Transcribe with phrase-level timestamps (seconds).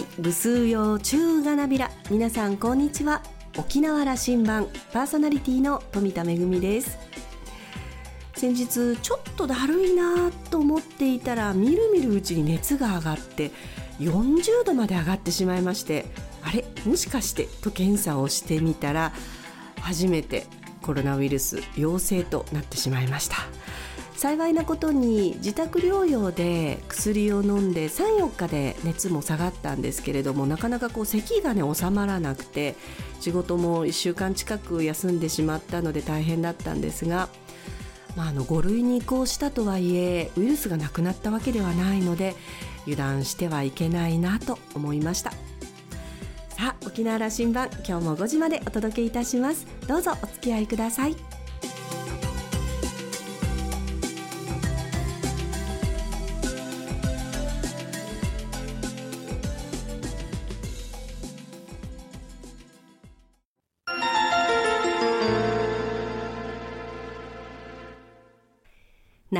[0.00, 1.90] い部数用中がなびら。
[2.10, 3.22] 皆さんこんにちは。
[3.58, 4.66] 沖縄羅針盤。
[4.92, 6.98] パーソナリティの富田恵です。
[8.34, 13.50] 先日ちょっとだるいなと思っていたらみるみるうちに熱が上がって
[13.98, 16.06] 40度まで上がってしまいまして
[16.42, 16.64] あれ？
[16.86, 17.44] もしかして？
[17.44, 19.12] と検査をしてみたら
[19.80, 20.46] 初めて
[20.80, 23.36] コロナウイルス陽性となってしまいました。
[24.20, 32.76] 幸いなことに自宅療養で薬を飲んで34日で熱も下がったんですけれどもなかなかこう咳がね収まらなくて
[33.20, 37.30] 仕事も1週間近く休んでしまったので大変だったんですが、
[38.14, 42.34] まあ、あの5類に移行したとはいえウイルスがなくなったわけではないので
[42.82, 45.30] 油断してはいけないなと思いました。
[46.50, 49.66] さあ沖縄羅針盤今日も5時までお届けいたします。
[49.88, 51.29] どうぞお付き合いください。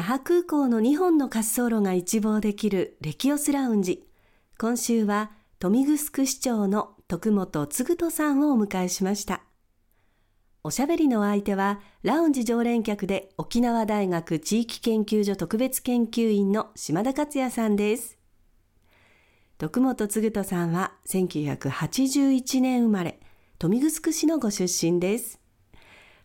[0.00, 4.08] 那覇空港の2本の滑走路が一望できるレキオスラウンジ。
[4.58, 5.30] 今週は、
[5.62, 9.42] 豊見城市長の徳本嗣人さんをお迎えしました。
[10.64, 18.16] おしゃべりの相手は、ラウンジ常連客で沖縄大学地域研究所特別研究員の島田克也さんです。
[19.58, 23.20] 徳本嗣人さんは1981年生まれ、
[23.62, 25.39] 豊見城市のご出身です。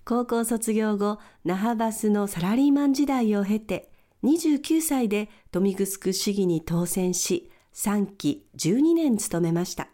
[0.06, 3.92] 高校卒業後、那覇バスのサラリーマン時代を経て、
[4.23, 9.88] 29歳で豊見城市議に当選し、3期12年務めました。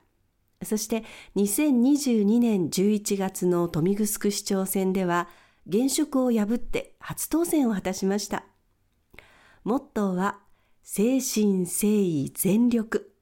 [0.64, 1.06] そして
[1.38, 5.30] 2022年11月の豊見城市長選では、
[5.66, 8.44] 現職を破って初当選を果たしました。
[9.64, 10.40] モットーは、
[10.84, 13.14] 誠心誠意全力。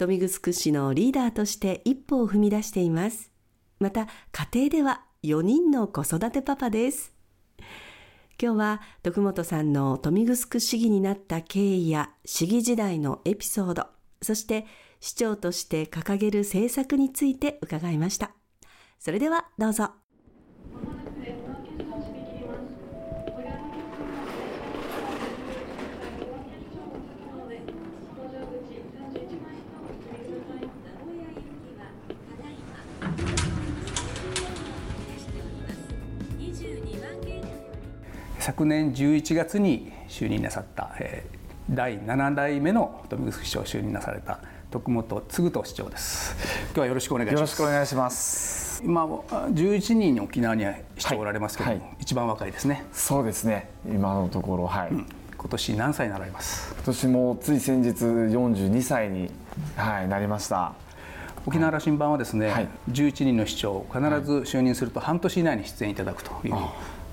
[0.00, 3.30] 豊見城市のリーダーとして一歩を踏み出しています。
[3.78, 7.12] また、家庭では4人の子育てパパです。
[8.40, 13.88] 今日は徳本さんの富城市議になった経緯や市議時代のエピソード、
[14.22, 14.66] そして
[15.00, 18.30] 市長として掲げる政策について伺いました。
[19.00, 19.90] それではどうぞ。
[38.46, 44.38] 昨年11月に就任なさった、えー、第7代目の富城市長就任なされた
[44.70, 46.36] 徳本嗣人市長です。
[46.66, 47.40] 今日はよろしくお願いします。
[47.40, 48.84] よろしくお願いします。
[48.84, 50.64] 今11人に沖縄に
[50.96, 51.84] 市長おられますけども、はい。
[51.88, 52.84] はい、一番若いですね。
[52.92, 53.68] そうですね。
[53.84, 55.06] 今のところはい、うん、
[55.36, 56.72] 今年何歳になられます？
[56.72, 59.28] 今年もつい先日42歳に、
[59.74, 60.72] はい、なりました。
[61.46, 66.56] 沖縄羅針盤はですね、はい、11人の市長必ず就任すると半年以内に出演いただくという、い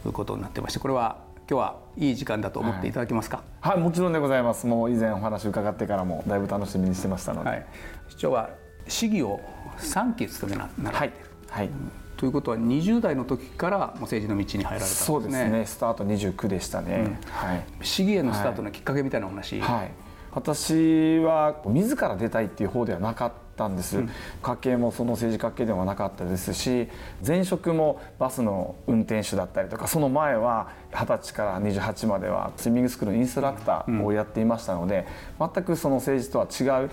[0.10, 1.18] うことになってましてこれは
[1.50, 4.66] 今日はいい時間だと思っていただけますか、はい、はい、もちろんでございます。
[4.66, 7.66] もう以前お話伺ってからもだいぶ楽しみにしてましたので、はい、
[8.10, 8.50] 市長は
[8.88, 9.42] 市議を
[9.78, 11.76] 3期務めななられてる、はい、はい、
[12.16, 15.06] ということは20代の時からもう政治の道に入られたんですね。
[15.06, 15.66] そうですね。
[15.66, 19.92] スタート29でしたね、うん、はい、市議へのスタートのきっかけみたいなお話、はい、
[20.32, 24.10] 私は自ら出たいっていう方ではなかったんです、うん、
[24.42, 26.88] 家系もその政治家系ではなかったですし
[27.26, 35.08] 前職もバスの運転手だったりとかその前は二十歳から28まではスイミングスクールのインストラクターをやっていましたので、
[35.40, 36.90] うん、全くその政治とは違う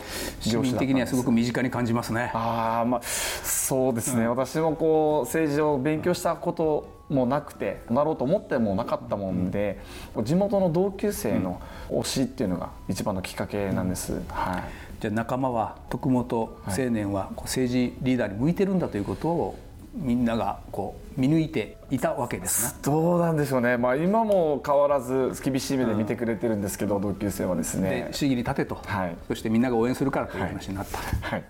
[0.50, 2.30] 業種的にはすごく身近に感じますね。
[2.34, 9.80] あ、まあ、そうですね、うん、私もこう政治を勉強したこともなくてなろうと思ってもなかったもんで、
[10.22, 11.60] 地元の同級生の
[11.90, 14.22] 推しっていうのが一番のきっかけなんです。
[14.28, 19.58] はいじゃあ仲間は徳本青年はこう政治リーダーに向いてるんだということを
[19.94, 22.80] みんながこう見抜いていたわけですね。
[22.82, 23.78] どうなんでしょうね。
[23.78, 28.08] まあ今も変わらず厳しい目で見てくれてるんですけど、うん、同級生はですね。
[28.08, 30.98] で市議に立てと、はい、そしてみんなが応援するからという話になった。
[30.98, 31.38] はい。
[31.38, 31.44] はい、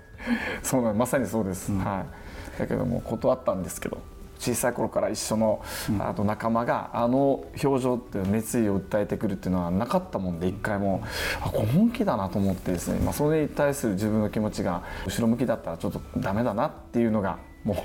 [0.62, 1.73] そうなんまさにそうです。
[1.73, 2.05] うん、は
[2.56, 2.58] い。
[2.58, 3.99] だけども断ったんですけど。
[4.41, 5.63] 小さい頃から一緒の
[5.99, 11.03] あと仲間があの表情って熱意を訴えてくるっていうのはなかったもんで一回も。
[11.43, 17.77] あこれ本気だなと思ってですね、まあ、それに対する自分の気持ちが後ろ向きだったらちょっとダメだなっていうのがもう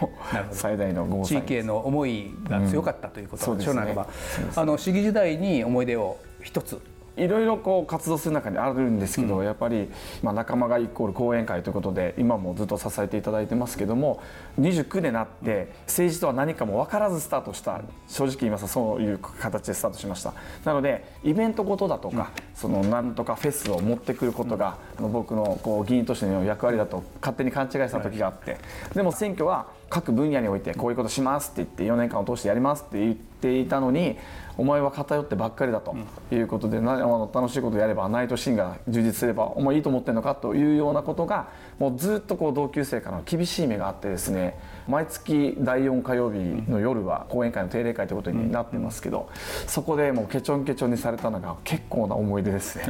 [0.52, 4.08] 最大の地域への思いが強かったということでしょう、なれば。
[4.56, 6.80] あの市議時代に思い出を一つ
[7.18, 9.90] いろいろこう活動する中にあるんですけど、うん、やっぱり、
[10.22, 14.22] まあ、仲間がイコール講演会ということで今もずっと支えていただいてますけども
[14.60, 20.34] 29でなって政治とは何かも分からずスタートした正直言いますとそういう形でスタートしました。
[20.64, 28.58] なのでイベントごとだとか、うん、そのなんとかフェスを持ってくることが、うん、僕のこう議員としての役割だと勝手に勘違いした時があって、
[28.94, 34.18] でも選挙は各分野においてこういうことしますって言って4年間を通してやりますって言っていたのに
[34.58, 35.96] お前は偏ってばっかりだと
[36.32, 46.38] いうことで、うん、楽しいことやればナイトシーンが充実すればお前いいと思ってるのかというようなことがもうずっとこう同級生からの厳しい目があってですね毎月第4火曜日
[46.70, 49.30] の夜は講演会の定例会ということになってますけど、
[49.68, 52.86] そこでもうケチョンケチョンにされたのが結構な思い出ですね。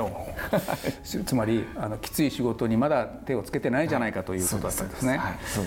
[1.25, 5.19] つまりあのきつい仕事にまだ手をつけてないじゃないかということだったんですね。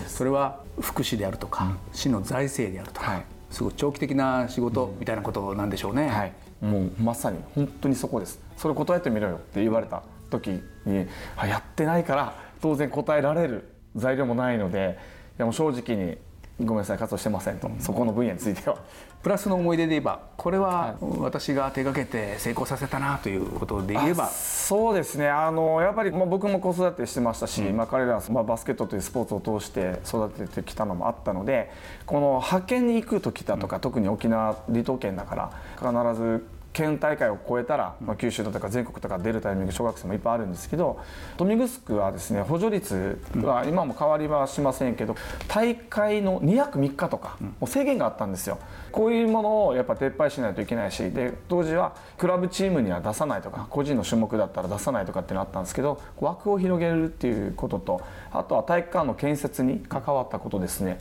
[0.07, 3.23] それは福祉であるとか、市の財政であるとか、はい。
[3.51, 8.41] すごい長期的な仕事みたいなことなんでしょうね、はい、もうまさに本当にそこです。
[8.57, 11.07] それ答えてみろよって言われた時に
[11.43, 14.99] やってないから当然答えられる材料もないので
[15.39, 16.19] いやもう正直に
[16.61, 18.77] ごめんなさい活動してませんと、そこの分野については。
[19.23, 24.27] プラスの思い出で言えばこれは私が手がけて成功させたなということで言えば。
[24.27, 25.29] そうですね。
[25.29, 31.71] あのやっぱり、まあ、僕も子育てしてましたし、うん、まあ、彼らは、まあ、バスケットというスポーツを通して育ててきたのもあったので
[32.07, 36.47] この派遣に行く時だとか、うん、特に沖縄離島県だから必ず
[36.79, 41.01] 県大会を超えたら、まあ、九州だとか全国とか出るタイミング小学生もいっぱいあるんですけど
[41.41, 45.17] 豊見城はですね補助率は今も変わりはしませんけど
[45.49, 48.59] 大会の2泊3日とかもう制限があったんですよ。
[48.93, 60.99] こういうものをやっぱ撤廃しないといけないしで当時はクラブチームには出さないとか個人の種目だったら出さないとかっていうのあったんですけど枠を広げるっていうこととあとは体育館の建設に関わったことですね。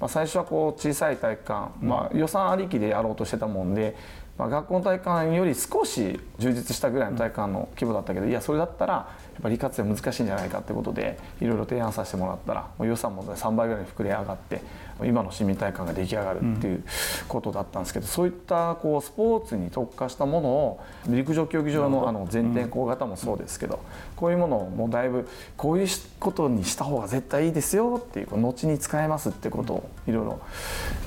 [0.00, 3.96] まあ、最初はこう小さい体育館、まあ、予算ありきでやろうとしてたもんで
[4.36, 9.08] まあ、学校の体育館より少し充実したぐらいの体育館の規模だったけどいやそれだったら
[9.38, 14.62] っぱり利活用難しいんじゃないかってことでいろいろ提案させてもらったら予算も3倍ぐらいに膨れ上がって
[15.02, 16.84] 今の市民体育館が出来上がるっていう
[17.26, 23.80] ことだったんですけど、そういったこうスポーツに特化したものを陸上競技場のあの全天候型もそうですけど、
[24.14, 25.88] こういうものをもうだいぶこういう
[26.20, 30.40] ことにした方が絶対いいですよっていう後に使えますってことをいろいろ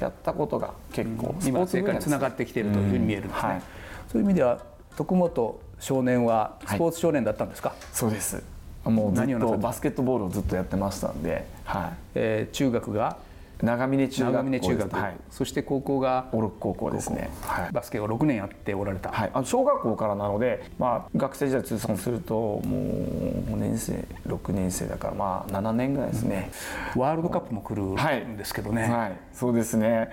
[0.02, 3.50] やったことが結構スポーツにつながってきているというふうに見えるんですね。
[3.50, 3.62] はい、
[4.12, 4.60] そういう意味では
[4.98, 8.44] 徳本少年はスポーツ少年だったんですか、はい、そうです。
[8.84, 9.58] もうずっと。
[9.58, 11.92] バスケットボールをずっとやってましたんで、はい。
[12.16, 13.18] えー、中学が
[13.62, 22.62] 長峰中学はい、そして高校が小六高校ですね、はい、バスケを6年やっておられた、はい、あ小学校からなので、まあ、学生時代通算するともう
[23.52, 26.52] 5年生6年生だからまあ7年ぐらいですね、
[26.96, 30.10] うん、ワールドカップも来るんですけどね、はい、はい、そうですね。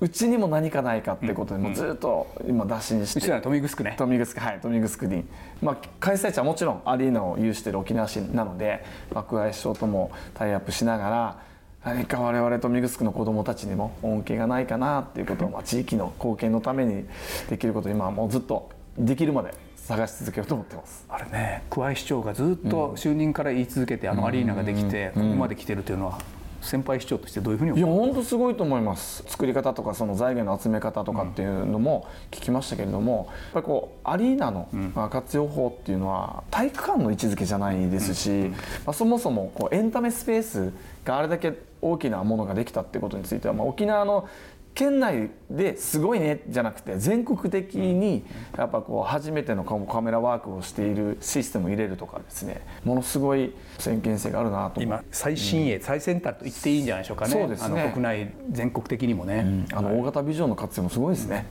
[0.00, 3.90] うちにも何かないかってことで、もうずっと今打診して、うちら豊見城ね。
[3.92, 4.54] 豊見城はい。
[4.54, 5.24] 豊見城に、
[5.62, 11.49] まあ、開催地はもちろんアリーナを有している沖縄市なので爆買い師匠ともタイアップしながら
[11.84, 17.06] 何か我々とミグスクの子どもたちにも恩恵がないかなっていうことを、まあ、地域の貢献のために
[17.48, 18.68] できることを今はもうずっと
[18.98, 21.06] できるまで探し続けようと思ってます。
[21.08, 26.18] あれね桑井市長がずっと就任から言い続けて、あのアリーナができて、ここまで来てるというのは
[26.60, 29.24] 先輩市長としてどういうふうにいや本当すごいと思います。
[29.26, 34.68] 作り方とかその財源の集め方とかっていうのも聞きましたけれども、やっぱりこうアリーナの
[35.08, 38.52] 活用法っていうのは体育館の位置づけじゃないですし、
[38.84, 40.72] まあ、そもそもこうエンタメスペース
[41.04, 44.28] があれだけ大きなものができたってことについては、まあ、沖縄の
[44.74, 48.24] 県内ですごいねじゃなくて全国的に
[48.56, 57.32] やっぱこう初めてのカメラワークをしているシステムを入れるとかですねものすごい先見性があるなと今最新鋭、うん、最先端と言っていいんじゃないでしょうかね。
[57.32, 57.90] そうですね。
[57.92, 61.46] 国内全国的にもね、うん、あの大型ビジョンの活用もすごいですね、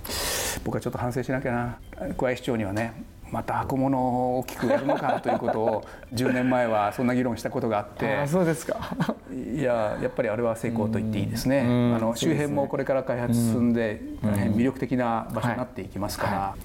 [0.58, 1.78] うん、僕はちょっと反省しなきゃな。
[2.18, 2.94] 桑井市長にはね
[3.32, 8.96] また箱物を大きくやるのかということを10年前はそんな議論したことがあってあそうですか。
[9.32, 11.62] いややっぱりあれは成功と言っていいですね。
[11.62, 16.56] あの周辺もこれから開発進んで大変魅力的な場所になっていきますから、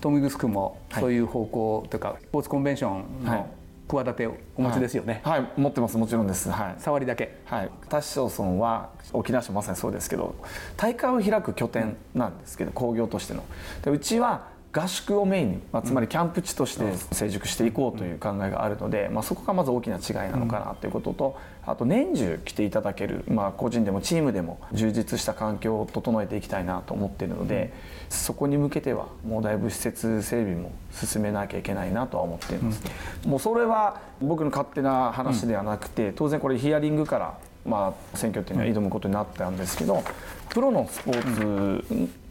[0.00, 3.48] トミグスクもそういう方向というかスポーツコンベンションの
[3.88, 5.98] 企てをお持ちですよね、はい、はい、持ってます。
[5.98, 7.38] もちろんです、はい、触りだけ。
[7.44, 7.70] はい。
[7.88, 10.34] 田市町村は沖縄市まさにそうですけど
[10.76, 13.42] 大会を開く拠点なんですけど、工業としての。
[13.82, 27.72] でうちは合宿をメインに、まあ、つまりキャンプ地として成熟していこうという考えがあるので、まあ、そこがまず大きな違いなのかなということとあと年中来ていただける、まあ、個人でもチームでも充実した環境を整えていきたいなと思っているので
[28.08, 32.82] そこに向けてはもうだいぶ施設整備も進めなきゃいけないなとは思っています、
[33.26, 40.02] もうそれは僕の勝手な話ではなくて当然これヒアリングからまあ、選挙っていうのは挑むことになったんですけど
[40.48, 41.82] プロのスポー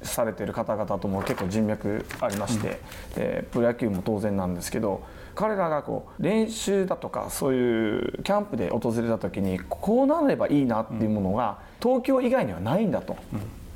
[0.02, 2.80] ツされてる方々とも結構人脈ありまして、
[3.18, 5.04] うん、プロ野球も当然なんですけど
[5.36, 13.18] 彼らがこう練習だとかそういうキャンプで訪れた時にこうなればいいなっていうものが東京以外にはないんだと。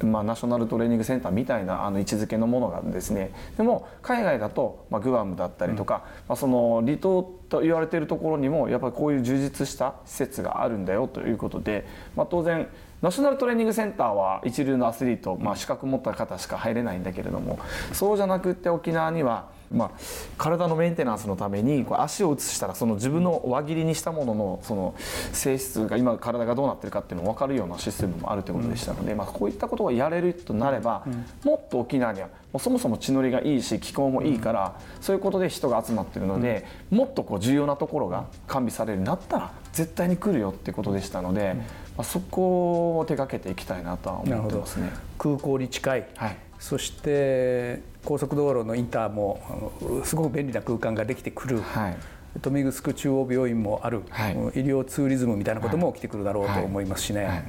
[0.02, 3.32] まあ、ナショナルトレーニングセンターみたいなあの位置づけのものがですね。
[3.58, 12.68] でも海外だと、まあ、グアムだったりとか、まあ、その離島と言われているところにもやっぱりこういう充実した施設があるんだよということで、まあ、当然
[13.02, 17.60] ナショナルトレーニングセンターは一流のアスリート、まあ、資格持った方しか入れないんだけれども
[17.92, 19.92] そうじゃなくって沖縄にはまあ、
[20.38, 24.96] 体のメンテナンスのためにこう足を移したらその自分の輪切りにしたもののその
[25.34, 31.06] 性質が今体がどうなってるかっていうのが分かるようなシステムもあるということでしたので、まあ、こういったことがやれるとなれば、
[31.44, 41.56] もっと沖縄にはもうそもそも地のりがいいし気候もいいから、そういうことで人が集まってるので、もっとこう重要なところが完備されるようになったら絶対に来るよってことでしたので、
[41.98, 44.92] まあ、そこを手がけていきたいなとは思ってますね。
[45.18, 49.74] 空港に近い、はい、そして高速道路のインターも
[50.06, 51.98] すごく便利な空間ができてくる、はい、
[52.36, 57.44] 豊見城中央病院もある、はい、医療ツーリズムみたいなことも起きてくるだろうと思いますしね、はい、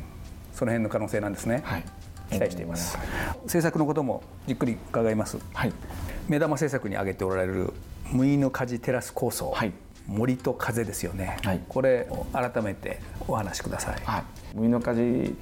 [0.53, 1.63] その辺の可能性なんですね、
[2.29, 2.99] 期待しています、
[3.45, 5.39] 政策のこともじっくり伺います、
[6.29, 7.73] 目玉政策に挙げておられる
[8.11, 9.55] 無意の火事テラス構想、
[10.09, 14.25] 森と風ですよね、はい、これを改めてお話しください、はい、
[14.57, 15.37] 無意の火事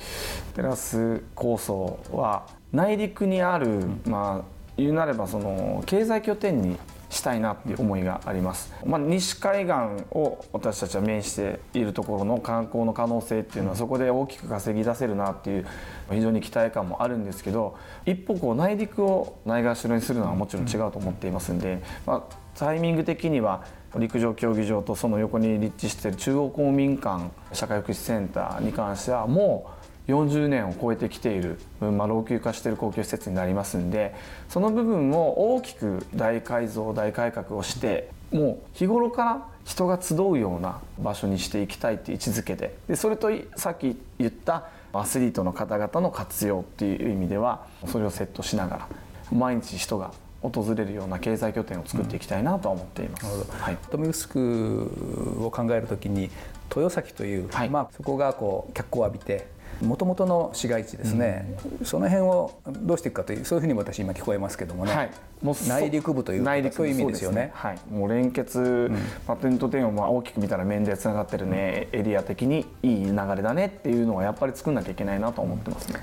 [0.54, 6.78] テラス構想は内陸にある、うん、まあ言うなればその経済拠点に
[7.12, 9.74] したいなっていう思いがあります、まあ、西海岸
[10.12, 15.66] を私たちは面しているところの観光の可能性っていうのはそこで大きく稼ぎ出せるなっていう
[16.10, 17.76] 非常に期待感もあるんですけど
[18.06, 23.66] 一方こう内陸をないがしろにするのはもちろん違うと思っていますんで、まあ、タイミング的には
[23.98, 34.14] 陸上競技場とその横に立地している中央公民館社会福祉センターに関してはもう40年を超えてきている、まあ、老朽化している公共施設になりますんで
[34.48, 48.88] その部分を大きく大改造大改革をしてもう日頃から人が集うような場所にしていきたいっていう位置づけででそれとさっき言ったアスリートの方々の活用っていう意味ではそれをセットしながら
[49.30, 53.26] 毎日人が訪れるような経済拠点を作っていきたいなとは思っています。
[53.26, 56.30] うん、はい、富城を考えるときに
[56.74, 59.46] 豊崎という、はい、まあ、そこがこう脚光を浴びて
[59.80, 65.10] もともとの市街地ですね、うん、その辺をどうしていくかというそういうふうに私今聞こえますけどもね、はい、
[65.42, 76.00] もう内陸部という内陸そういう意味ですよね、ね、はい、もう連結、うん、パテント店をまあ大きく見たら面でつながってるね、エリア的にいい流れだねっていうのはやっぱり作んなきゃいけないなと思ってますね。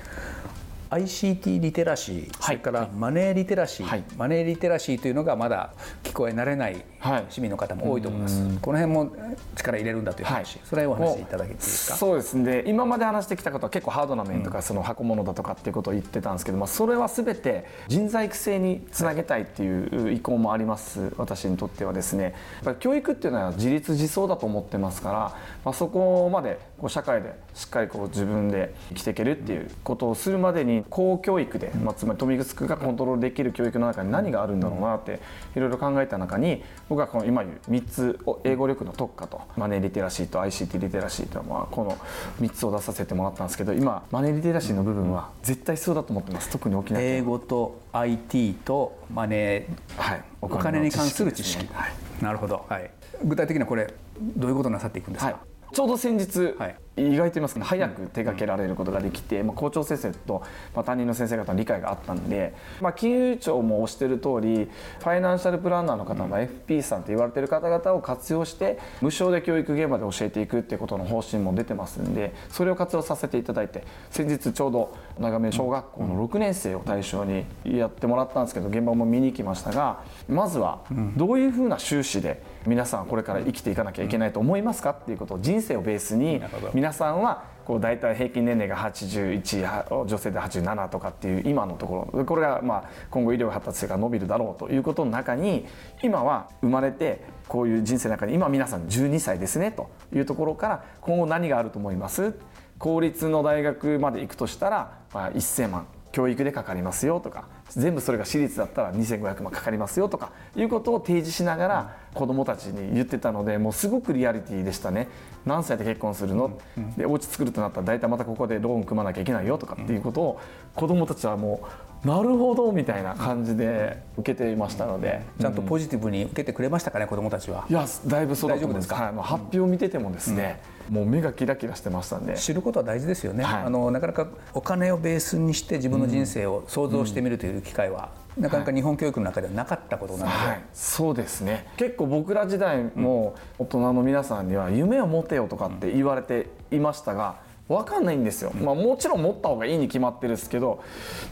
[0.90, 6.84] ICT リテラシー、それからマネーリテラシー、はい、マネーリテラシーというのがまだ聞こえ慣れない
[7.28, 9.12] 市民の方も多いと思います、はい、この辺も
[9.54, 11.96] 力入れるんだという話、はい、それはお話しいただけていいですか？
[11.96, 12.64] そうですね。
[12.66, 21.12] 今まで話してきたことは結構ハードな面とか、その箱物だとかっていうことを言ってたんですけど、まあ、それは全て人材育成につなげたいっていう意向もあります。
[21.16, 22.24] 私にとってはですね。
[22.24, 22.32] やっ
[22.64, 25.18] ぱり教育っていうのは自立自走だと思ってますから、
[25.64, 35.20] まあ、そこまでこう社会でしっかりこう自分で生きていけるっていうことをするまでに公教育で、まあ、つまり富城がコントロールできる教育の中に何があるんだろうなって
[35.56, 41.98] いろいろ考えた中に僕はこの今言う3つ英語力の特化とマネーリテラシーと ICT リテラシーというのはこの
[42.40, 46.50] 3つを出させてもらったんですけど今マネーリテラシーの部分は絶対必要だと思ってます。
[46.50, 52.90] 特に沖縄英語と IT とマネー、はい、お金に関する知識、はい、なるほど、はい、
[53.24, 53.92] 具体的にはこれ
[54.36, 55.74] どういうことなさっていくんですか、はい。
[55.74, 60.42] ちょうど先日、はい、意外と言いますか、ね、早く手掛けられることができて、まあ、校長先生と、
[60.74, 64.68] まあ、担任の先生方の理解があったんで、まあ、金融庁も推してる通り
[64.98, 80.82] ファイナンシャルプランナーの方の FP さんと言われてる方々を活用して無償で教育現場で教えていくっていうことの方針も出てますんでそれを活用させていただいて先日ちょうど長め小学校の6年生を対象にやってもらったんですけど現場も見に行きましたがまずは
[81.16, 86.40] どういうふうな収支で皆さんこれから生きていかなきゃいけないと思いますかっていうことを人生をベースに
[86.74, 92.24] 皆さんはこう大体平均年齢が81女性で87とかっていう今のところ。
[92.24, 95.66] これがまあ今後医療発達性が伸びるだろうということの中に
[96.02, 102.34] 今は生まれてこういう人生の中に今皆さん12歳ですねというところから今後何があると思います？
[102.78, 105.86] 公立の大学まで行くとしたら、まあ、1000万。
[106.12, 115.08] 教育でかかりますよとか全部それが私立だったら2500万かかりますよとかいうことを提示しながら子どもたちに言ってたのでもうすごくリアリティでしたね。
[115.46, 116.58] 何歳で結婚するの、
[116.98, 120.40] でお家作るとなったら大体またここでローン組まなきゃいけないよとかっていうことを
[120.74, 121.62] 子どもたちはも
[122.04, 127.66] なるほどみたいな感じで受けていましたので、ちゃんとポジティブに受けてくれましたかね、子どもたちは？
[127.70, 128.88] いやだいぶそうだと思います。
[128.88, 129.12] 大丈夫ですか？
[129.12, 132.34] はい、発表を見ててもですね、もう目がキラキラしてましたんで。
[132.34, 133.62] 知ることは大事ですよね、はい。
[133.62, 141.66] あのなかなかお金をベースにして自分の人生を想像してみるという機会は、なかなか日本教育の中ではなかったことなので、はい、そうですね。
[141.76, 147.36] 結構僕ら時代も大人の皆さんには夢を持てよとかって言われていましたが
[147.70, 150.82] 分かんないんですよ、まあ、もちろん持った方がいいに決まってるんですけど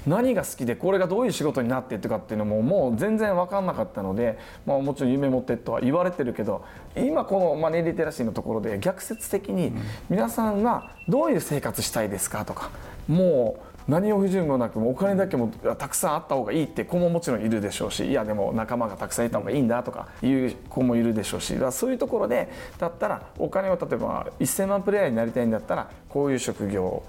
[0.06, 6.64] 何が好きでこれがどういう仕事になっていくかっていうのももう全然分かんなかったので、まあ、もちろん夢持ってとは言われてるけど
[6.96, 9.72] 今このマネーリテラシーのところで逆説的に
[10.08, 12.70] 皆さんはどういう生活したいですかとか
[13.08, 27.02] もう何を不自由もなくお金だけもたくさんあった方がいいって子ももちろんいるでしょうしいやでも仲間がたくさんいた方がいいんだとかいう子もいるでしょうしだそういうところでだったらお金を例えば1000万プレイヤーになりたいんだったらこういう職業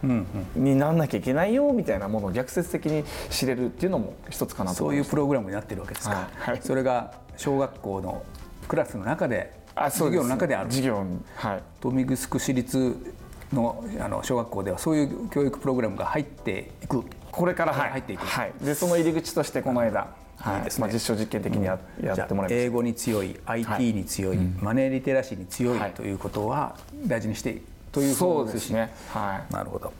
[0.55, 6.51] になんなきゃいけないよみたいなものを逆説的に知れるっていうのも一つかなとそう思いうプログラムになってるわけですか、はい。
[6.51, 8.23] はいそれが小学校の
[8.67, 10.21] クラスの中であそうです。
[10.21, 10.69] 授業の中である。
[10.69, 11.63] 授業にはい。
[11.83, 13.15] 豊見城市立
[13.53, 17.03] のあの小学校ではそういう教育プログラムが入っていく。
[17.31, 17.91] これから、はい。
[17.91, 18.25] 入っていく。
[18.25, 20.63] はい、でその入り口としてこの間、はい。
[20.63, 20.69] ね。
[20.79, 25.91] まあ、実証実験的にや,、やじゃあってもらいま英語に強い IT に強い、マネーリテラシーに強いはい。
[25.91, 26.75] ということは
[27.05, 29.91] 大事にしてというそことうですね、はい、なるほど、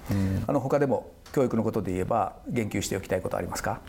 [0.48, 3.82] あの他でも教育のことで言えば言及しておきたいことありますか？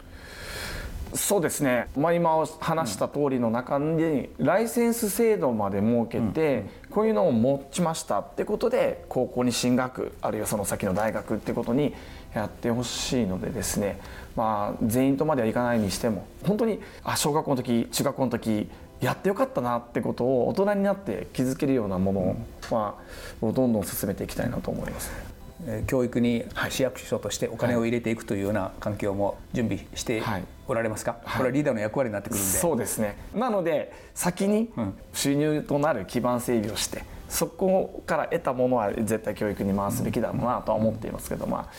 [1.15, 11.95] そうですね、まあ、今話した通りの中にライセンス制度まで設けて、こういうのを持ちましたってことで高校に進学あるいはその先の大学ってことに
[12.35, 14.01] やってほしいのでですね、
[14.37, 18.69] まあ、全員とまではいかないにしても本当にあ小学校の時中学校の時
[19.01, 22.37] やってよかったなってことを大人になって気づけるようなものを、
[22.71, 22.99] ま
[23.43, 25.30] あ、をどんどん進めていきたいなと思います。
[25.67, 30.45] えー教育に市役所としてお金を入れていくというような環境も準備してはい。
[30.69, 31.37] おられますか、はい。
[31.39, 33.17] これはリーダーの役割になってくるんで、そうですね。
[33.35, 34.71] なので先に
[35.13, 41.73] 収入となる基盤整備をして、そこから得たものは絶対教育に回すべきだろうなとは思っていますけど、まあ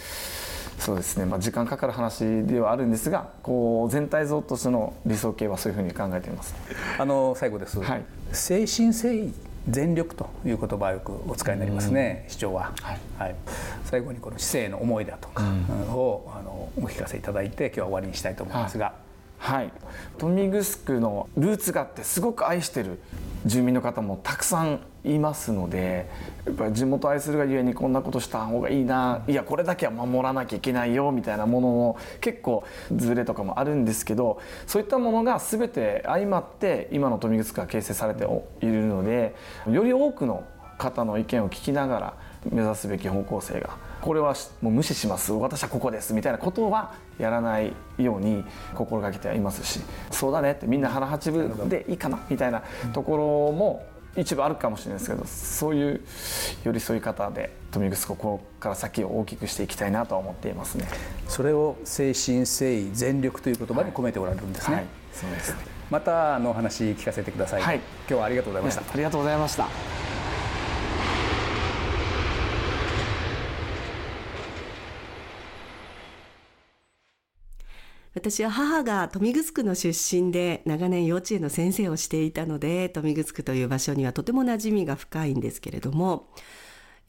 [0.78, 6.56] そうですね、まあ、時間かかる話ではあるんですがこう全体像としての理想形はそういうふうに考えています。
[6.98, 8.04] あの最後です、はい。
[8.32, 9.34] 誠心誠意
[9.70, 12.74] 全力という言葉をよくお使いになりますね、市長は、
[13.18, 13.36] はい。
[13.86, 15.44] 最後にこの市政の思いだとか
[15.90, 18.96] を、あのお聞かせいただいて今日は終わりにしたいと思いますが、
[19.42, 19.74] はい、
[20.22, 23.00] 豊見城のルーツがあってすごく愛してる
[23.48, 26.08] 住民の方もたくさんいますので
[26.46, 32.64] やっぱり地元愛するがゆえにこんなことした方がいいないやこれだけは守らなきゃいけないよみたいなものの結構
[32.96, 38.26] ズレとかもあるんですけどそういったものが全て相まって今の豊見城が形成されて
[38.62, 39.34] いるので
[39.68, 40.44] より多くの
[40.78, 42.14] 方の意見を聞きながら
[42.48, 45.32] 目指すべき方向性がこれはもう無視します。
[45.34, 49.82] 私はここですみたいなことはやらないように心がけてはいますし。
[50.10, 53.86] そうだねってみんな腹八分でいいかなみたいなところも
[54.18, 56.02] 一部あるかもしれないですけどそういう
[56.66, 60.88] 寄り添い方で豊見城ここから先を大きくしていきたいなとは思っていますね。
[61.30, 65.56] それを誠心誠意全力という言葉に込めておられるんですね、はい、そうです。
[65.90, 67.78] またあのお話聞かせてください、はい。
[67.78, 70.01] 今日はありがとうございました、ありがとうございました。
[78.22, 86.30] 私は母が豊見城の出身で長年幼稚園の先生をしていたので豊見城という場所にはとても馴染みが深いんですけれども、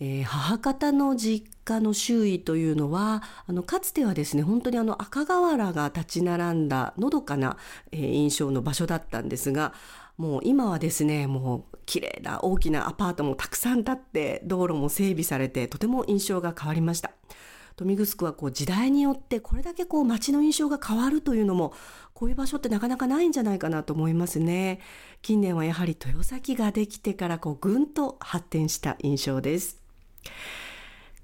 [0.01, 7.59] えー母方の実家の周囲というのはあのかつてはですね本当にあの赤瓦が立ち並んだのどかな、
[7.91, 9.75] えー印象の場所だったんですが
[10.17, 17.11] もう今はですねもう綺麗な大きなアパートもたくさん建って道路も整備されてとても印象が変わりました。
[17.81, 21.73] 豊見城はこう時代によってこれだけこう街の印象が変わるというのも
[22.15, 24.81] こういう場所ってなかなかないんじゃないかなと思いますね。
[25.23, 29.81] 近年はやはり豊崎ができてからこうぐんと発展した印象です。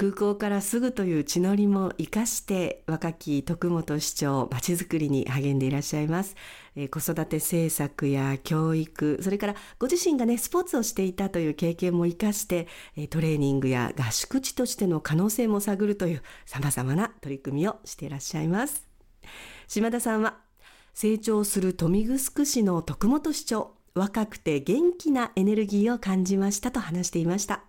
[0.01, 6.37] 空港からすぐという地のりも生かして若き徳本市長まちづくりに励んでいらっしゃいます、
[6.77, 12.69] えー子育て政策や教育それからご自身がねスポーツをしていたという経験も生かして
[13.11, 18.87] トレーニングや合宿地としての可能性も探るというさまざまな取り組みをしていらっしゃいます。
[19.67, 20.39] 島田さんは
[20.95, 27.68] 成長する豊見城市の徳本市長若くて元気なエネルギーを感じましたと話していました。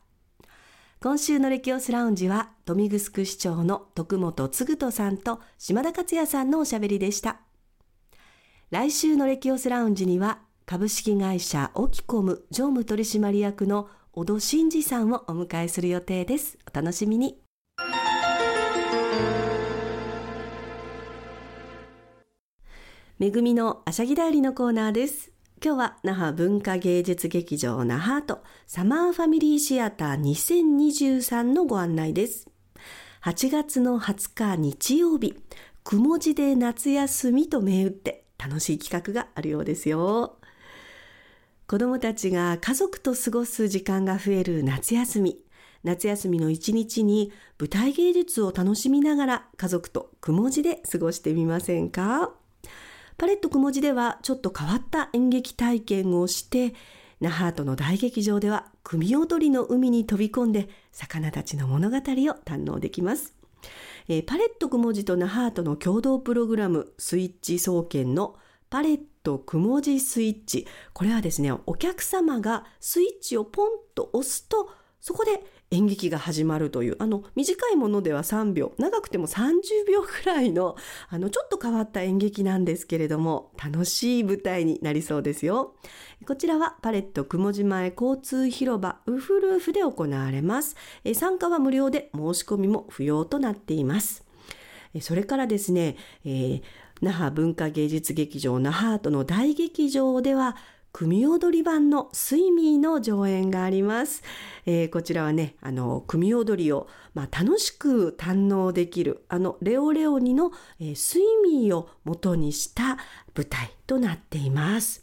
[1.01, 7.39] 今週のレキオスラウンジは豊見城市長の徳本嗣人さんと島田克也さんのおしゃべりでした。
[8.69, 16.57] 来週のレキオスラウンジには株式会社オキコム常務取締役の小戸真二さんをお迎えする予定です。
[16.69, 17.39] お楽しみに。
[23.19, 25.31] めぐみのあしゃぎだよりのコーナーです。
[25.61, 32.49] 今日は那覇文化芸術劇場那覇とサマーファミリーシアター2023のご案内です。
[33.25, 35.35] 8月の20日日曜日
[35.83, 40.37] くも字で夏休みと銘打って楽しい企画があるようですよ。
[41.67, 45.41] 子どもたちが家族と過ごす時間が増える夏休み。
[45.83, 52.38] 夏休みの一日に舞台芸術を楽しみながら家族とくも字で過ごしてみませんか？
[53.19, 56.73] パレットくも字ではちょっと変わった演劇体験をして
[57.19, 63.35] 那覇との大劇場では組踊りの海に飛び込んで魚たちの物語を堪能できます。
[64.07, 68.37] えー、パレットくも字と那覇との共同プログラムスイッチ総研の
[68.69, 80.75] パレットくも字スイッチこれはですねお客様がスイッチをポンと押すとそこで演劇が始まるというあの短いものでは3秒長くても30秒くらいの
[81.09, 85.75] あのちょっと変わった演劇なんですけれども楽しい舞台になりそうですよ。
[86.27, 90.75] こちらはパレット雲島前交通広場ウフルーフで行われます。
[91.13, 94.25] 参加は無料で申し込みも不要となっています。
[95.01, 96.61] それからですね、えー、
[97.01, 100.57] 那覇文化芸術劇場那覇アートの大劇場では
[100.91, 104.23] 組踊り版のスイミーの上演があります。
[104.65, 112.97] えー、こちらはね、あの、組踊りを、まあ、楽しく堪能できる、あの、レオレオニの、えー、スイミーを元にした
[113.35, 115.01] 舞台となっています。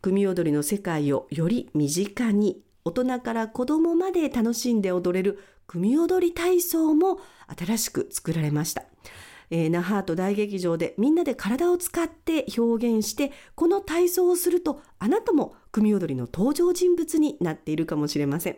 [0.00, 8.82] 組踊りの世界をより身近に、大人から子供まで楽しんで踊れる組踊り体操も新しく作られました。
[9.54, 18.56] えー、ナハート大劇場でみんなで体を使って表現してこの体操をするとあなたも組踊りの登場人物になっているかもしれません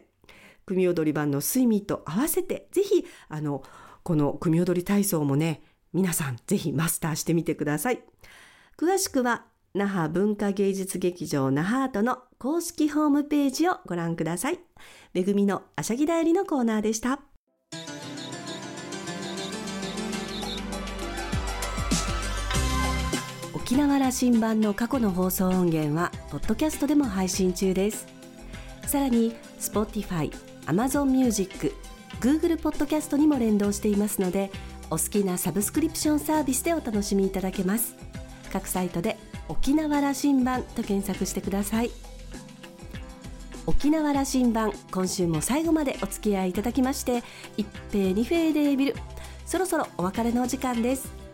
[0.65, 3.65] 組踊り版のスイミーと合わせてぜひあの
[4.05, 8.01] この組踊り体操もね皆さんぜひマスターしてみてください
[8.79, 14.61] 詳しくは那覇文化芸術劇場那覇アートの公式ホームページをご覧ください。
[15.15, 17.34] めぐみのあしゃぎだよりのコーナーでした。
[23.65, 28.07] 沖縄羅針盤の過去の放送音源はポッドキャストでも配信中です。
[28.87, 30.31] さらに Spotify、
[30.67, 31.73] Amazon Music、
[32.21, 34.51] Google ポッドキャストにも連動していますので
[34.91, 37.97] お好きなサブスクリプションサービスでお楽しみいただけます。
[38.53, 39.17] 各サイトで
[39.49, 41.91] 沖縄羅針盤と検索してください。
[43.65, 47.23] 沖縄羅針盤今週も最後までお付き合いいただきまして
[47.57, 48.95] 一平二平デービル。
[49.47, 51.24] そろそろお別れのお時間です。